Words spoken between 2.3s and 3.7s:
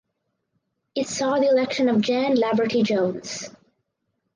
Laverty Jones.